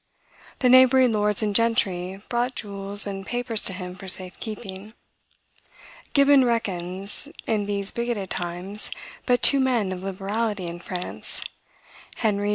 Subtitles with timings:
[0.57, 4.93] The neighboring lords and gentry brought jewels and papers to him for safekeeping.
[6.13, 8.89] Gibbon reckons, in these bigoted times,
[9.27, 11.43] but two men of liberality in France,
[12.15, 12.49] Henry IV.